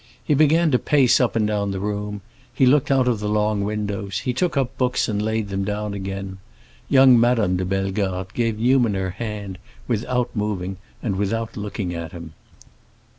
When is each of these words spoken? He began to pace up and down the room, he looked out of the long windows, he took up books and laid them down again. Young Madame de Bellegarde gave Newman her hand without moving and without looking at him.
He 0.25 0.33
began 0.33 0.71
to 0.71 0.79
pace 0.79 1.21
up 1.21 1.35
and 1.35 1.45
down 1.45 1.69
the 1.69 1.79
room, 1.79 2.21
he 2.51 2.65
looked 2.65 2.89
out 2.89 3.07
of 3.07 3.19
the 3.19 3.29
long 3.29 3.63
windows, 3.63 4.17
he 4.21 4.33
took 4.33 4.57
up 4.57 4.75
books 4.75 5.07
and 5.07 5.21
laid 5.21 5.49
them 5.49 5.63
down 5.63 5.93
again. 5.93 6.39
Young 6.89 7.19
Madame 7.19 7.55
de 7.55 7.65
Bellegarde 7.65 8.31
gave 8.33 8.57
Newman 8.57 8.95
her 8.95 9.11
hand 9.11 9.59
without 9.87 10.35
moving 10.35 10.77
and 11.03 11.17
without 11.17 11.55
looking 11.55 11.93
at 11.93 12.13
him. 12.13 12.33